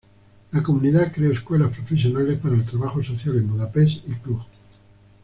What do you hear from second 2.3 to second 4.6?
para el trabajo social en Budapest y Cluj.